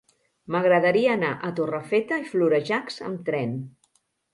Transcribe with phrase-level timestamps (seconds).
[0.55, 3.59] M'agradaria anar a Torrefeta i Florejacs amb tren.